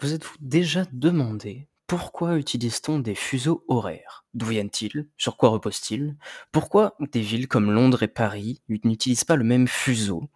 Vous 0.00 0.12
êtes-vous 0.12 0.36
déjà 0.40 0.84
demandé 0.92 1.68
pourquoi 1.86 2.36
utilise-t-on 2.36 2.98
des 2.98 3.14
fuseaux 3.14 3.64
horaires? 3.68 4.26
D'où 4.34 4.46
viennent-ils? 4.46 5.08
Sur 5.16 5.36
quoi 5.36 5.50
reposent-ils? 5.50 6.16
Pourquoi 6.50 6.96
des 7.12 7.20
villes 7.20 7.46
comme 7.46 7.70
Londres 7.70 8.02
et 8.02 8.08
Paris 8.08 8.60
n'utilisent 8.68 9.24
pas 9.24 9.36
le 9.36 9.44
même 9.44 9.68
fuseau? 9.68 10.28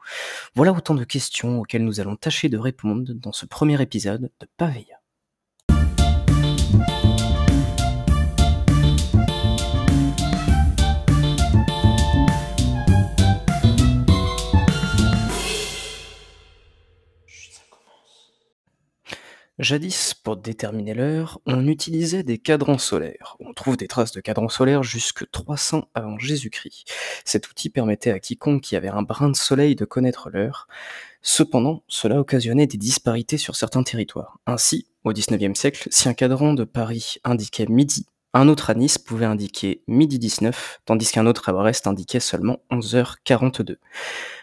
Voilà 0.54 0.72
autant 0.72 0.94
de 0.94 1.04
questions 1.04 1.58
auxquelles 1.58 1.84
nous 1.84 2.00
allons 2.00 2.16
tâcher 2.16 2.48
de 2.48 2.56
répondre 2.56 3.12
dans 3.12 3.32
ce 3.32 3.46
premier 3.46 3.82
épisode 3.82 4.30
de 4.40 4.48
Paveilla. 4.56 4.99
Jadis, 19.60 20.14
pour 20.14 20.38
déterminer 20.38 20.94
l'heure, 20.94 21.38
on 21.44 21.66
utilisait 21.66 22.22
des 22.22 22.38
cadrans 22.38 22.78
solaires. 22.78 23.36
On 23.40 23.52
trouve 23.52 23.76
des 23.76 23.88
traces 23.88 24.10
de 24.10 24.22
cadrans 24.22 24.48
solaires 24.48 24.82
jusque 24.82 25.30
300 25.30 25.86
avant 25.94 26.18
Jésus-Christ. 26.18 26.90
Cet 27.26 27.46
outil 27.50 27.68
permettait 27.68 28.10
à 28.10 28.18
quiconque 28.20 28.62
qui 28.62 28.74
avait 28.74 28.88
un 28.88 29.02
brin 29.02 29.28
de 29.28 29.36
soleil 29.36 29.76
de 29.76 29.84
connaître 29.84 30.30
l'heure. 30.30 30.66
Cependant, 31.20 31.82
cela 31.88 32.18
occasionnait 32.18 32.66
des 32.66 32.78
disparités 32.78 33.36
sur 33.36 33.54
certains 33.54 33.82
territoires. 33.82 34.38
Ainsi, 34.46 34.86
au 35.04 35.12
XIXe 35.12 35.58
siècle, 35.58 35.88
si 35.90 36.08
un 36.08 36.14
cadran 36.14 36.54
de 36.54 36.64
Paris 36.64 37.16
indiquait 37.22 37.66
midi, 37.66 38.06
un 38.32 38.46
autre 38.46 38.70
à 38.70 38.74
Nice 38.74 38.98
pouvait 38.98 39.26
indiquer 39.26 39.82
midi 39.88 40.18
19, 40.18 40.82
tandis 40.84 41.10
qu'un 41.10 41.26
autre 41.26 41.48
à 41.48 41.52
Brest 41.52 41.86
indiquait 41.86 42.20
seulement 42.20 42.58
11h42. 42.70 43.76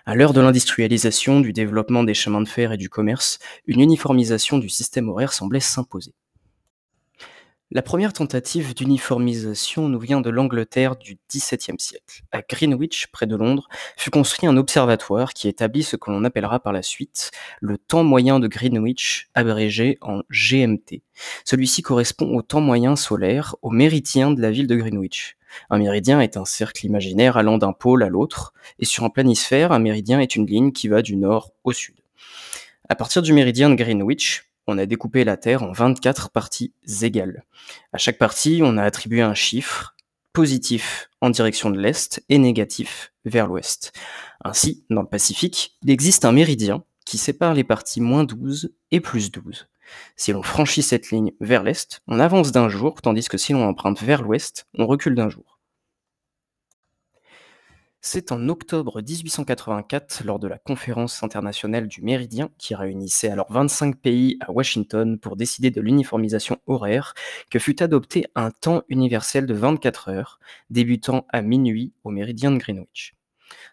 À 0.06 0.16
l'heure 0.16 0.34
de 0.34 0.42
l'industrialisation, 0.42 1.40
du 1.40 1.54
développement 1.54 2.04
des 2.04 2.14
chemins 2.14 2.42
de 2.42 2.50
fer 2.50 2.74
et 2.74 2.78
du 2.78 2.90
commerce, 2.90 3.40
une 3.66 3.80
uniformisation 3.80 4.58
du 4.58 4.68
système 4.68 5.08
horaire 5.08 5.32
semblait 5.32 5.62
s'imposer. 5.62 6.14
La 7.70 7.82
première 7.82 8.14
tentative 8.14 8.74
d'uniformisation 8.74 9.90
nous 9.90 10.00
vient 10.00 10.22
de 10.22 10.30
l'Angleterre 10.30 10.96
du 10.96 11.18
XVIIe 11.30 11.78
siècle. 11.78 12.24
À 12.32 12.42
Greenwich, 12.42 13.08
près 13.08 13.26
de 13.26 13.36
Londres, 13.36 13.68
fut 13.98 14.10
construit 14.10 14.48
un 14.48 14.56
observatoire 14.56 15.34
qui 15.34 15.50
établit 15.50 15.84
ce 15.84 15.98
que 15.98 16.10
l'on 16.10 16.24
appellera 16.24 16.62
par 16.62 16.72
la 16.72 16.82
suite 16.82 17.32
le 17.60 17.78
temps 17.78 18.06
moyen 18.06 18.40
de 18.40 18.48
Greenwich, 18.48 19.28
abrégé 19.34 19.98
en 20.00 20.22
GMT. 20.32 21.02
Celui-ci 21.44 21.82
correspond 21.82 22.38
au 22.38 22.42
temps 22.42 22.62
moyen 22.62 22.96
solaire, 22.96 23.58
au 23.62 23.70
méridien 23.70 24.32
de 24.32 24.42
la 24.42 24.50
ville 24.50 24.68
de 24.68 24.76
Greenwich. 24.78 25.36
Un 25.70 25.80
méridien 25.80 26.22
est 26.22 26.38
un 26.38 26.46
cercle 26.46 26.86
imaginaire 26.86 27.36
allant 27.36 27.58
d'un 27.58 27.74
pôle 27.74 28.04
à 28.04 28.08
l'autre, 28.08 28.54
et 28.80 28.86
sur 28.86 29.04
un 29.04 29.10
planisphère, 29.10 29.74
un 29.74 29.80
méridien 29.80 30.22
est 30.22 30.38
une 30.38 30.46
ligne 30.46 30.72
qui 30.72 30.88
va 30.88 31.02
du 31.02 31.18
nord 31.18 31.52
au 31.66 31.74
sud. 31.74 31.96
À 32.88 32.96
partir 32.96 33.22
du 33.22 33.34
méridien 33.34 33.70
de 33.70 33.76
Greenwich, 33.76 34.47
on 34.68 34.78
a 34.78 34.86
découpé 34.86 35.24
la 35.24 35.38
Terre 35.38 35.64
en 35.64 35.72
24 35.72 36.30
parties 36.30 36.74
égales. 37.02 37.44
À 37.94 37.98
chaque 37.98 38.18
partie, 38.18 38.62
on 38.64 38.78
a 38.78 38.84
attribué 38.84 39.22
un 39.22 39.34
chiffre 39.34 39.96
positif 40.34 41.10
en 41.22 41.30
direction 41.30 41.70
de 41.70 41.80
l'Est 41.80 42.24
et 42.30 42.38
négatif 42.38 43.14
vers 43.26 43.48
l'Ouest. 43.48 43.92
Ainsi, 44.44 44.84
dans 44.90 45.02
le 45.02 45.08
Pacifique, 45.08 45.78
il 45.82 45.90
existe 45.90 46.26
un 46.26 46.32
méridien 46.32 46.84
qui 47.06 47.18
sépare 47.18 47.54
les 47.54 47.64
parties 47.64 48.02
moins 48.02 48.24
12 48.24 48.74
et 48.92 49.00
plus 49.00 49.32
12. 49.32 49.68
Si 50.16 50.34
l'on 50.34 50.44
franchit 50.44 50.84
cette 50.84 51.12
ligne 51.12 51.32
vers 51.40 51.64
l'Est, 51.64 52.02
on 52.08 52.20
avance 52.20 52.52
d'un 52.52 52.70
jour, 52.70 53.02
tandis 53.02 53.28
que 53.30 53.38
si 53.38 53.54
l'on 53.54 53.64
emprunte 53.64 54.04
vers 54.04 54.22
l'Ouest, 54.22 54.68
on 54.78 54.86
recule 54.86 55.16
d'un 55.16 55.30
jour. 55.30 55.47
C'est 58.02 58.32
en 58.32 58.48
octobre 58.48 59.02
1884, 59.02 60.24
lors 60.24 60.40
de 60.40 60.48
la 60.48 60.60
conférence 60.60 61.24
internationale 61.24 61.88
du 61.88 62.02
Méridien, 62.02 62.50
qui 62.58 62.76
réunissait 62.76 63.30
alors 63.30 63.52
25 63.52 63.98
pays 63.98 64.38
à 64.40 64.52
Washington 64.52 65.20
pour 65.20 65.36
décider 65.36 65.72
de 65.72 65.82
l'uniformisation 65.82 66.58
horaire, 66.68 67.16
que 67.50 67.60
fut 67.60 67.82
adopté 67.82 68.28
un 68.36 68.52
temps 68.52 68.84
universel 68.88 69.46
de 69.46 69.54
24 69.54 70.10
heures, 70.10 70.40
débutant 70.70 71.26
à 71.30 71.42
minuit 71.42 71.94
au 72.04 72.12
méridien 72.12 72.52
de 72.52 72.58
Greenwich. 72.58 73.16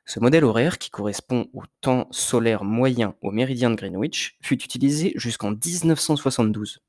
Ce 0.06 0.20
modèle 0.20 0.44
horaire, 0.44 0.78
qui 0.78 0.90
correspond 0.90 1.48
au 1.52 1.62
temps 1.80 2.08
solaire 2.10 2.64
moyen 2.64 3.14
au 3.20 3.30
méridien 3.30 3.70
de 3.70 3.76
Greenwich, 3.76 4.38
fut 4.42 4.62
utilisé 4.62 5.12
jusqu'en 5.16 5.50
1972. 5.50 6.80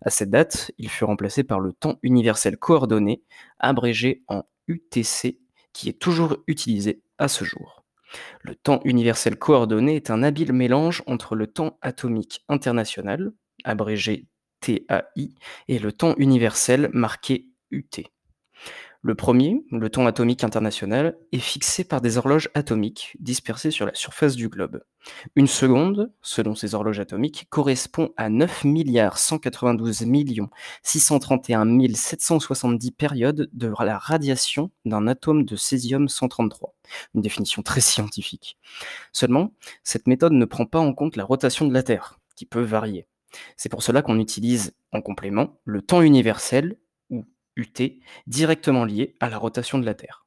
À 0.00 0.10
cette 0.10 0.30
date, 0.30 0.72
il 0.78 0.90
fut 0.90 1.04
remplacé 1.04 1.44
par 1.44 1.60
le 1.60 1.72
temps 1.72 1.98
universel 2.02 2.56
coordonné, 2.56 3.22
abrégé 3.58 4.24
en 4.28 4.44
UTC 4.66 5.38
qui 5.72 5.88
est 5.88 5.98
toujours 5.98 6.38
utilisé 6.46 7.02
à 7.18 7.28
ce 7.28 7.44
jour. 7.44 7.84
Le 8.42 8.54
temps 8.54 8.80
universel 8.84 9.38
coordonné 9.38 9.96
est 9.96 10.10
un 10.10 10.22
habile 10.22 10.52
mélange 10.52 11.02
entre 11.06 11.34
le 11.34 11.46
temps 11.46 11.78
atomique 11.80 12.44
international, 12.48 13.32
abrégé 13.64 14.26
TAI, 14.60 15.34
et 15.68 15.78
le 15.78 15.92
temps 15.92 16.14
universel 16.18 16.90
marqué 16.92 17.48
UT. 17.70 18.11
Le 19.04 19.16
premier, 19.16 19.64
le 19.72 19.90
temps 19.90 20.06
atomique 20.06 20.44
international, 20.44 21.18
est 21.32 21.40
fixé 21.40 21.82
par 21.82 22.00
des 22.00 22.18
horloges 22.18 22.50
atomiques 22.54 23.16
dispersées 23.18 23.72
sur 23.72 23.84
la 23.84 23.94
surface 23.94 24.36
du 24.36 24.48
globe. 24.48 24.84
Une 25.34 25.48
seconde, 25.48 26.12
selon 26.22 26.54
ces 26.54 26.76
horloges 26.76 27.00
atomiques, 27.00 27.48
correspond 27.50 28.10
à 28.16 28.28
9 28.28 28.62
milliards 28.62 29.18
192 29.18 30.02
millions 30.02 30.50
631 30.84 31.66
770 31.92 32.92
périodes 32.92 33.50
de 33.52 33.72
la 33.80 33.98
radiation 33.98 34.70
d'un 34.84 35.08
atome 35.08 35.44
de 35.44 35.56
césium-133. 35.56 36.70
Une 37.16 37.22
définition 37.22 37.62
très 37.62 37.80
scientifique. 37.80 38.56
Seulement, 39.12 39.52
cette 39.82 40.06
méthode 40.06 40.34
ne 40.34 40.44
prend 40.44 40.64
pas 40.64 40.78
en 40.78 40.94
compte 40.94 41.16
la 41.16 41.24
rotation 41.24 41.66
de 41.66 41.74
la 41.74 41.82
Terre, 41.82 42.20
qui 42.36 42.46
peut 42.46 42.62
varier. 42.62 43.08
C'est 43.56 43.68
pour 43.68 43.82
cela 43.82 44.02
qu'on 44.02 44.20
utilise 44.20 44.74
en 44.92 45.00
complément 45.00 45.58
le 45.64 45.82
temps 45.82 46.02
universel 46.02 46.76
UT 47.56 48.00
directement 48.26 48.84
lié 48.84 49.14
à 49.20 49.28
la 49.28 49.38
rotation 49.38 49.78
de 49.78 49.86
la 49.86 49.94
Terre. 49.94 50.26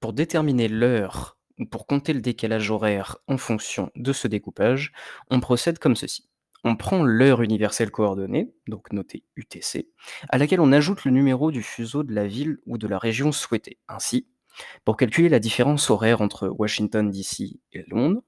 Pour 0.00 0.12
déterminer 0.12 0.68
l'heure 0.68 1.38
ou 1.58 1.66
pour 1.66 1.86
compter 1.86 2.12
le 2.12 2.20
décalage 2.20 2.70
horaire 2.70 3.18
en 3.28 3.38
fonction 3.38 3.90
de 3.96 4.12
ce 4.12 4.28
découpage, 4.28 4.92
on 5.30 5.40
procède 5.40 5.78
comme 5.78 5.96
ceci. 5.96 6.28
On 6.64 6.76
prend 6.76 7.02
l'heure 7.02 7.42
universelle 7.42 7.90
coordonnée, 7.90 8.52
donc 8.66 8.92
notée 8.92 9.24
UTC, 9.36 9.88
à 10.28 10.38
laquelle 10.38 10.60
on 10.60 10.72
ajoute 10.72 11.04
le 11.04 11.12
numéro 11.12 11.50
du 11.50 11.62
fuseau 11.62 12.02
de 12.02 12.12
la 12.12 12.26
ville 12.26 12.58
ou 12.66 12.76
de 12.76 12.88
la 12.88 12.98
région 12.98 13.30
souhaitée. 13.30 13.78
Ainsi, 13.88 14.26
pour 14.84 14.96
calculer 14.96 15.28
la 15.28 15.38
différence 15.38 15.90
horaire 15.90 16.20
entre 16.20 16.48
Washington 16.48 17.10
DC 17.10 17.60
et 17.72 17.84
Londres, 17.88 18.22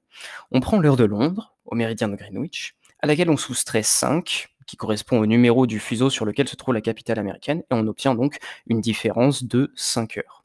on 0.51 0.61
prend 0.61 0.79
l'heure 0.79 0.97
de 0.97 1.05
Londres, 1.05 1.57
au 1.65 1.75
méridien 1.75 2.09
de 2.09 2.17
Greenwich, 2.17 2.77
à 3.01 3.07
laquelle 3.07 3.31
on 3.31 3.37
soustrait 3.37 3.83
5 3.83 4.49
qui 4.69 4.77
correspond 4.77 5.19
au 5.19 5.27
numéro 5.27 5.67
du 5.67 5.81
fuseau 5.81 6.11
sur 6.11 6.25
lequel 6.25 6.47
se 6.47 6.55
trouve 6.55 6.75
la 6.75 6.81
capitale 6.81 7.19
américaine, 7.19 7.61
et 7.61 7.75
on 7.75 7.87
obtient 7.89 8.15
donc 8.15 8.39
une 8.69 8.81
différence 8.81 9.43
de 9.43 9.73
5 9.75 10.19
heures. 10.19 10.45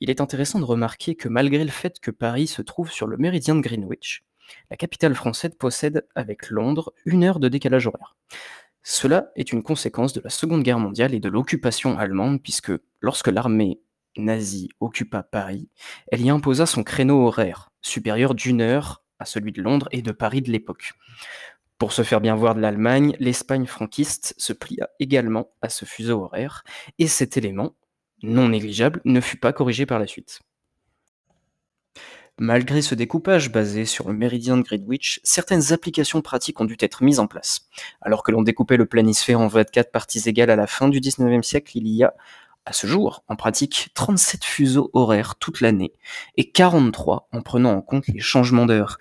Il 0.00 0.10
est 0.10 0.22
intéressant 0.22 0.58
de 0.58 0.64
remarquer 0.64 1.14
que 1.14 1.28
malgré 1.28 1.62
le 1.62 1.70
fait 1.70 2.00
que 2.00 2.10
Paris 2.10 2.46
se 2.46 2.62
trouve 2.62 2.90
sur 2.90 3.06
le 3.06 3.18
méridien 3.18 3.54
de 3.54 3.60
Greenwich, 3.60 4.24
la 4.70 4.76
capitale 4.76 5.14
française 5.14 5.54
possède 5.58 6.08
avec 6.14 6.48
Londres 6.50 6.92
une 7.04 7.22
heure 7.22 7.38
de 7.38 7.48
décalage 7.48 7.86
horaire. 7.86 8.16
Cela 8.82 9.30
est 9.36 9.52
une 9.52 9.62
conséquence 9.62 10.14
de 10.14 10.22
la 10.24 10.30
Seconde 10.30 10.62
Guerre 10.62 10.78
mondiale 10.78 11.14
et 11.14 11.20
de 11.20 11.28
l'occupation 11.28 11.98
allemande, 11.98 12.42
puisque 12.42 12.72
lorsque 13.00 13.28
l'armée 13.28 13.80
nazie 14.16 14.70
occupa 14.80 15.22
Paris, 15.22 15.68
elle 16.10 16.22
y 16.22 16.30
imposa 16.30 16.64
son 16.64 16.82
créneau 16.82 17.26
horaire, 17.26 17.70
supérieur 17.82 18.34
d'une 18.34 18.62
heure 18.62 19.04
à 19.18 19.26
celui 19.26 19.52
de 19.52 19.60
Londres 19.60 19.88
et 19.92 20.00
de 20.00 20.12
Paris 20.12 20.40
de 20.40 20.50
l'époque. 20.50 20.94
Pour 21.80 21.94
se 21.94 22.02
faire 22.02 22.20
bien 22.20 22.36
voir 22.36 22.54
de 22.54 22.60
l'Allemagne, 22.60 23.16
l'Espagne 23.20 23.64
franquiste 23.64 24.34
se 24.36 24.52
plia 24.52 24.90
également 25.00 25.48
à 25.62 25.70
ce 25.70 25.86
fuseau 25.86 26.24
horaire, 26.24 26.62
et 26.98 27.08
cet 27.08 27.38
élément, 27.38 27.74
non 28.22 28.50
négligeable, 28.50 29.00
ne 29.06 29.18
fut 29.18 29.38
pas 29.38 29.54
corrigé 29.54 29.86
par 29.86 29.98
la 29.98 30.06
suite. 30.06 30.40
Malgré 32.38 32.82
ce 32.82 32.94
découpage 32.94 33.50
basé 33.50 33.86
sur 33.86 34.08
le 34.08 34.14
méridien 34.14 34.58
de 34.58 34.62
Greenwich, 34.62 35.20
certaines 35.24 35.72
applications 35.72 36.20
pratiques 36.20 36.60
ont 36.60 36.66
dû 36.66 36.76
être 36.80 37.02
mises 37.02 37.18
en 37.18 37.26
place. 37.26 37.66
Alors 38.02 38.24
que 38.24 38.30
l'on 38.30 38.42
découpait 38.42 38.76
le 38.76 38.84
planisphère 38.84 39.40
en 39.40 39.48
24 39.48 39.90
parties 39.90 40.28
égales 40.28 40.50
à 40.50 40.56
la 40.56 40.66
fin 40.66 40.90
du 40.90 41.00
19e 41.00 41.42
siècle, 41.42 41.78
il 41.78 41.88
y 41.88 42.04
a, 42.04 42.12
à 42.66 42.74
ce 42.74 42.86
jour, 42.86 43.24
en 43.26 43.36
pratique, 43.36 43.88
37 43.94 44.44
fuseaux 44.44 44.90
horaires 44.92 45.36
toute 45.36 45.62
l'année, 45.62 45.94
et 46.36 46.50
43 46.50 47.30
en 47.32 47.40
prenant 47.40 47.72
en 47.72 47.80
compte 47.80 48.06
les 48.08 48.20
changements 48.20 48.66
d'heure. 48.66 48.98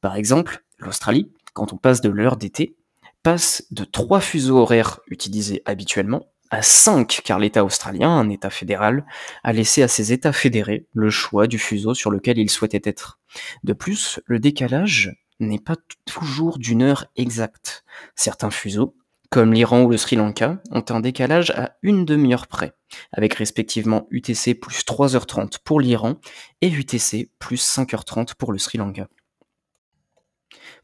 Par 0.00 0.16
exemple, 0.16 0.64
l'Australie, 0.78 1.30
quand 1.52 1.72
on 1.72 1.76
passe 1.76 2.00
de 2.00 2.10
l'heure 2.10 2.36
d'été, 2.36 2.76
passe 3.22 3.64
de 3.70 3.84
trois 3.84 4.20
fuseaux 4.20 4.58
horaires 4.58 5.00
utilisés 5.08 5.62
habituellement 5.64 6.26
à 6.50 6.60
5, 6.60 7.22
car 7.24 7.38
l'État 7.38 7.64
australien, 7.64 8.10
un 8.10 8.28
État 8.28 8.50
fédéral, 8.50 9.06
a 9.42 9.52
laissé 9.54 9.82
à 9.82 9.88
ses 9.88 10.12
États 10.12 10.34
fédérés 10.34 10.86
le 10.92 11.08
choix 11.08 11.46
du 11.46 11.58
fuseau 11.58 11.94
sur 11.94 12.10
lequel 12.10 12.38
ils 12.38 12.50
souhaitaient 12.50 12.82
être. 12.84 13.18
De 13.64 13.72
plus, 13.72 14.20
le 14.26 14.38
décalage 14.38 15.16
n'est 15.40 15.58
pas 15.58 15.76
toujours 16.04 16.58
d'une 16.58 16.82
heure 16.82 17.06
exacte. 17.16 17.84
Certains 18.16 18.50
fuseaux, 18.50 18.94
comme 19.30 19.54
l'Iran 19.54 19.84
ou 19.84 19.90
le 19.90 19.96
Sri 19.96 20.16
Lanka, 20.16 20.62
ont 20.70 20.84
un 20.90 21.00
décalage 21.00 21.52
à 21.52 21.76
une 21.82 22.04
demi-heure 22.04 22.48
près, 22.48 22.74
avec 23.12 23.32
respectivement 23.32 24.06
UTC 24.10 24.54
plus 24.54 24.82
3h30 24.84 25.56
pour 25.64 25.80
l'Iran 25.80 26.16
et 26.60 26.68
UTC 26.68 27.30
plus 27.38 27.66
5h30 27.66 28.34
pour 28.34 28.52
le 28.52 28.58
Sri 28.58 28.76
Lanka. 28.76 29.08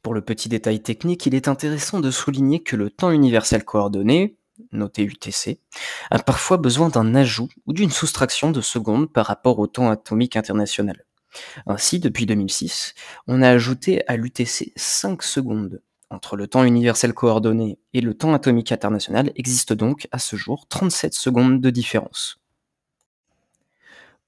Pour 0.02 0.14
le 0.14 0.20
petit 0.20 0.48
détail 0.48 0.80
technique, 0.80 1.26
il 1.26 1.34
est 1.34 1.48
intéressant 1.48 2.00
de 2.00 2.10
souligner 2.10 2.62
que 2.62 2.76
le 2.76 2.90
temps 2.90 3.10
universel 3.10 3.64
coordonné, 3.64 4.36
noté 4.72 5.02
UTC, 5.02 5.60
a 6.10 6.18
parfois 6.18 6.56
besoin 6.56 6.88
d'un 6.88 7.14
ajout 7.14 7.48
ou 7.66 7.72
d'une 7.72 7.90
soustraction 7.90 8.50
de 8.50 8.60
secondes 8.60 9.12
par 9.12 9.26
rapport 9.26 9.58
au 9.58 9.66
temps 9.66 9.90
atomique 9.90 10.36
international. 10.36 11.04
Ainsi, 11.66 12.00
depuis 12.00 12.26
2006, 12.26 12.94
on 13.26 13.42
a 13.42 13.50
ajouté 13.50 14.02
à 14.08 14.16
l'UTC 14.16 14.72
5 14.76 15.22
secondes. 15.22 15.82
Entre 16.10 16.36
le 16.36 16.46
temps 16.46 16.64
universel 16.64 17.12
coordonné 17.12 17.78
et 17.92 18.00
le 18.00 18.14
temps 18.14 18.32
atomique 18.32 18.72
international 18.72 19.30
existe 19.36 19.74
donc 19.74 20.08
à 20.10 20.18
ce 20.18 20.36
jour 20.36 20.66
37 20.68 21.12
secondes 21.12 21.60
de 21.60 21.70
différence. 21.70 22.40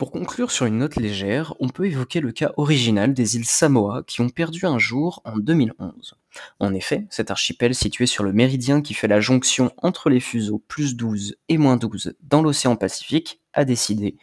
Pour 0.00 0.12
conclure 0.12 0.50
sur 0.50 0.64
une 0.64 0.78
note 0.78 0.96
légère, 0.96 1.52
on 1.60 1.68
peut 1.68 1.84
évoquer 1.84 2.20
le 2.20 2.32
cas 2.32 2.52
original 2.56 3.12
des 3.12 3.36
îles 3.36 3.44
Samoa 3.44 4.02
qui 4.06 4.22
ont 4.22 4.30
perdu 4.30 4.64
un 4.64 4.78
jour 4.78 5.20
en 5.26 5.36
2011. 5.36 6.14
En 6.58 6.72
effet, 6.72 7.06
cet 7.10 7.30
archipel 7.30 7.74
situé 7.74 8.06
sur 8.06 8.24
le 8.24 8.32
méridien 8.32 8.80
qui 8.80 8.94
fait 8.94 9.08
la 9.08 9.20
jonction 9.20 9.74
entre 9.76 10.08
les 10.08 10.20
fuseaux 10.20 10.64
plus 10.68 10.96
12 10.96 11.36
et 11.50 11.58
moins 11.58 11.76
12 11.76 12.14
dans 12.22 12.40
l'océan 12.40 12.76
Pacifique 12.76 13.42
a 13.52 13.66
décidé, 13.66 14.16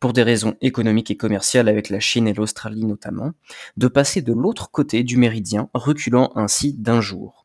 pour 0.00 0.12
des 0.12 0.22
raisons 0.22 0.54
économiques 0.60 1.10
et 1.10 1.16
commerciales 1.16 1.70
avec 1.70 1.88
la 1.88 1.98
Chine 1.98 2.28
et 2.28 2.34
l'Australie 2.34 2.84
notamment, 2.84 3.30
de 3.78 3.88
passer 3.88 4.20
de 4.20 4.34
l'autre 4.34 4.70
côté 4.70 5.02
du 5.02 5.16
méridien, 5.16 5.70
reculant 5.72 6.30
ainsi 6.34 6.74
d'un 6.74 7.00
jour. 7.00 7.41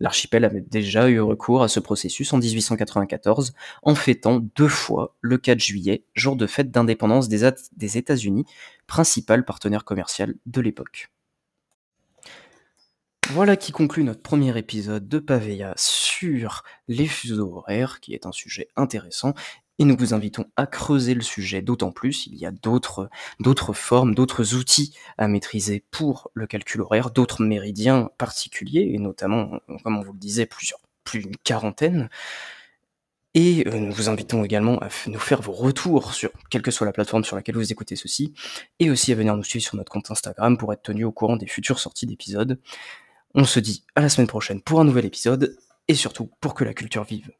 L'archipel 0.00 0.44
avait 0.44 0.60
déjà 0.60 1.08
eu 1.08 1.20
recours 1.20 1.62
à 1.62 1.68
ce 1.68 1.80
processus 1.80 2.32
en 2.32 2.38
1894 2.38 3.54
en 3.82 3.94
fêtant 3.94 4.40
deux 4.56 4.68
fois 4.68 5.16
le 5.20 5.38
4 5.38 5.58
juillet, 5.58 6.04
jour 6.14 6.36
de 6.36 6.46
fête 6.46 6.70
d'indépendance 6.70 7.28
des, 7.28 7.44
États-Unis, 7.96 8.44
principal 8.86 9.44
partenaire 9.44 9.84
commercial 9.84 10.34
de 10.46 10.60
l'époque. 10.60 11.10
Voilà 13.30 13.56
qui 13.56 13.72
conclut 13.72 14.04
notre 14.04 14.22
premier 14.22 14.56
épisode 14.56 15.08
de 15.08 15.18
Pavea 15.18 15.74
sur 15.76 16.62
les 16.86 17.08
fuseaux 17.08 17.56
horaires, 17.56 17.98
qui 18.00 18.14
est 18.14 18.24
un 18.24 18.30
sujet 18.30 18.68
intéressant 18.76 19.34
et 19.78 19.84
nous 19.84 19.96
vous 19.96 20.14
invitons 20.14 20.46
à 20.56 20.66
creuser 20.66 21.14
le 21.14 21.22
sujet 21.22 21.62
d'autant 21.62 21.92
plus. 21.92 22.26
Il 22.26 22.36
y 22.36 22.46
a 22.46 22.50
d'autres, 22.50 23.10
d'autres 23.40 23.72
formes, 23.72 24.14
d'autres 24.14 24.54
outils 24.54 24.94
à 25.18 25.28
maîtriser 25.28 25.84
pour 25.90 26.30
le 26.34 26.46
calcul 26.46 26.80
horaire, 26.80 27.10
d'autres 27.10 27.42
méridiens 27.42 28.10
particuliers, 28.18 28.90
et 28.92 28.98
notamment, 28.98 29.60
comme 29.82 29.98
on 29.98 30.02
vous 30.02 30.12
le 30.12 30.18
disait, 30.18 30.46
plusieurs, 30.46 30.80
plus 31.04 31.20
d'une 31.20 31.36
quarantaine. 31.36 32.08
Et 33.34 33.64
euh, 33.66 33.78
nous 33.78 33.92
vous 33.92 34.08
invitons 34.08 34.44
également 34.44 34.78
à 34.78 34.88
nous 35.08 35.18
faire 35.18 35.42
vos 35.42 35.52
retours 35.52 36.14
sur 36.14 36.30
quelle 36.48 36.62
que 36.62 36.70
soit 36.70 36.86
la 36.86 36.92
plateforme 36.92 37.22
sur 37.22 37.36
laquelle 37.36 37.56
vous 37.56 37.70
écoutez 37.70 37.94
ceci, 37.94 38.32
et 38.80 38.90
aussi 38.90 39.12
à 39.12 39.14
venir 39.14 39.36
nous 39.36 39.44
suivre 39.44 39.64
sur 39.64 39.76
notre 39.76 39.92
compte 39.92 40.10
Instagram 40.10 40.56
pour 40.56 40.72
être 40.72 40.82
tenu 40.82 41.04
au 41.04 41.12
courant 41.12 41.36
des 41.36 41.46
futures 41.46 41.78
sorties 41.78 42.06
d'épisodes. 42.06 42.58
On 43.34 43.44
se 43.44 43.60
dit 43.60 43.84
à 43.94 44.00
la 44.00 44.08
semaine 44.08 44.26
prochaine 44.26 44.62
pour 44.62 44.80
un 44.80 44.84
nouvel 44.84 45.04
épisode, 45.04 45.58
et 45.86 45.94
surtout 45.94 46.30
pour 46.40 46.54
que 46.54 46.64
la 46.64 46.72
culture 46.72 47.04
vive. 47.04 47.30